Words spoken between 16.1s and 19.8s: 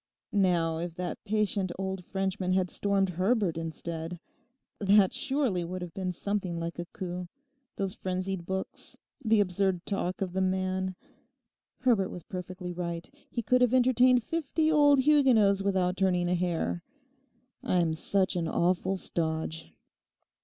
a hair. 'I'm such an awful stodge.